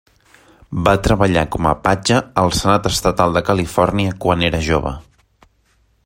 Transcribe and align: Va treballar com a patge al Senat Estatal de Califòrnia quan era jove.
Va 0.87 0.93
treballar 1.07 1.43
com 1.55 1.67
a 1.71 1.73
patge 1.87 2.17
al 2.43 2.51
Senat 2.61 2.89
Estatal 2.93 3.37
de 3.39 3.45
Califòrnia 3.53 4.17
quan 4.25 4.47
era 4.51 4.65
jove. 4.69 4.95